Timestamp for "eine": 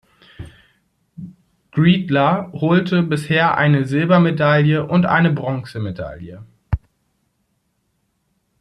3.55-3.85, 5.05-5.31